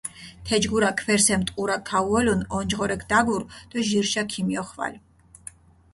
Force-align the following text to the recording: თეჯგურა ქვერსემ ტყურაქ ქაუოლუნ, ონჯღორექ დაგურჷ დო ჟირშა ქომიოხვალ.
თეჯგურა 0.45 0.89
ქვერსემ 0.99 1.41
ტყურაქ 1.47 1.81
ქაუოლუნ, 1.89 2.41
ონჯღორექ 2.57 3.01
დაგურჷ 3.11 3.47
დო 3.69 3.77
ჟირშა 3.87 4.23
ქომიოხვალ. 4.31 4.93